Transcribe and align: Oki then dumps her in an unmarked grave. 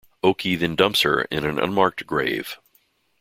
Oki 0.23 0.55
then 0.55 0.73
dumps 0.75 1.01
her 1.03 1.27
in 1.29 1.45
an 1.45 1.59
unmarked 1.59 2.07
grave. 2.07 2.57